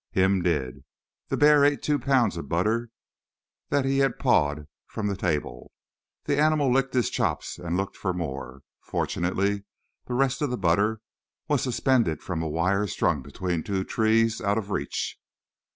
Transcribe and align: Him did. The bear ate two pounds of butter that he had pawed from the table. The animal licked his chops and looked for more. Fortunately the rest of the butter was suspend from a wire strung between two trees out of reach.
Him 0.09 0.41
did. 0.41 0.83
The 1.27 1.37
bear 1.37 1.63
ate 1.63 1.83
two 1.83 1.99
pounds 1.99 2.35
of 2.35 2.49
butter 2.49 2.89
that 3.69 3.85
he 3.85 3.99
had 3.99 4.17
pawed 4.17 4.65
from 4.87 5.05
the 5.05 5.15
table. 5.15 5.71
The 6.23 6.39
animal 6.39 6.73
licked 6.73 6.95
his 6.95 7.11
chops 7.11 7.59
and 7.59 7.77
looked 7.77 7.95
for 7.95 8.11
more. 8.11 8.63
Fortunately 8.81 9.61
the 10.07 10.15
rest 10.15 10.41
of 10.41 10.49
the 10.49 10.57
butter 10.57 11.01
was 11.47 11.61
suspend 11.61 12.19
from 12.19 12.41
a 12.41 12.49
wire 12.49 12.87
strung 12.87 13.21
between 13.21 13.61
two 13.61 13.83
trees 13.83 14.41
out 14.41 14.57
of 14.57 14.71
reach. 14.71 15.19